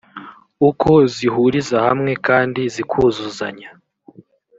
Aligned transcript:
uko 0.69 0.91
zihuriza 1.13 1.77
hamwe 1.87 2.11
kandi 2.27 2.61
zikuzuzanya 2.73 3.69